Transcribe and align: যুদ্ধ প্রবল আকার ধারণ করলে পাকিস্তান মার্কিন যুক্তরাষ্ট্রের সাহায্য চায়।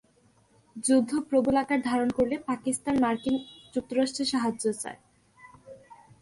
যুদ্ধ 0.85 1.11
প্রবল 1.29 1.55
আকার 1.63 1.79
ধারণ 1.89 2.09
করলে 2.17 2.35
পাকিস্তান 2.49 2.95
মার্কিন 3.03 3.35
যুক্তরাষ্ট্রের 3.73 4.31
সাহায্য 4.33 4.63
চায়। 4.81 4.99